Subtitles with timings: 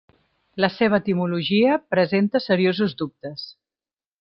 [0.63, 3.47] La seva etimologia presenta seriosos dubtes.